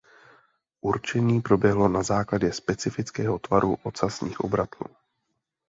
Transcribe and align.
Určení 0.81 1.41
proběhlo 1.41 1.87
na 1.87 2.03
základě 2.03 2.51
specifického 2.53 3.39
tvaru 3.39 3.77
ocasních 3.83 4.39
obratlů. 4.39 4.87